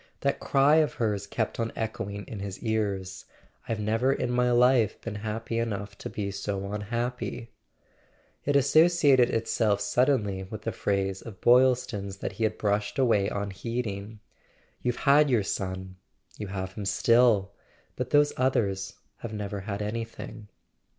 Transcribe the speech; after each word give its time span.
That 0.21 0.39
cry 0.39 0.77
of 0.77 0.95
hers 0.95 1.27
kept 1.27 1.59
on 1.59 1.71
echoing 1.75 2.25
in 2.25 2.39
his 2.39 2.57
ears: 2.63 3.25
"I've 3.69 3.79
never 3.79 4.11
in 4.11 4.31
my 4.31 4.49
life 4.49 4.99
been 4.99 5.13
happy 5.13 5.59
enough 5.59 5.95
to 5.99 6.09
be 6.09 6.31
so 6.31 6.73
unhappy!" 6.73 7.51
It 8.43 8.55
associated 8.55 9.29
itself 9.29 9.79
suddenly 9.79 10.41
with 10.41 10.65
a 10.65 10.71
phrase 10.71 11.21
of 11.21 11.39
Boylston's 11.39 12.17
that 12.17 12.31
he 12.31 12.45
had 12.45 12.57
brushed 12.57 12.97
away 12.97 13.27
unheeding: 13.29 14.21
"You've 14.81 14.95
had 15.05 15.29
your 15.29 15.43
son— 15.43 15.97
you 16.35 16.47
have 16.47 16.73
him 16.73 16.85
still; 16.85 17.53
but 17.95 18.09
those 18.09 18.33
others 18.37 18.95
have 19.17 19.33
never 19.33 19.59
had 19.59 19.83
anything." 19.83 20.47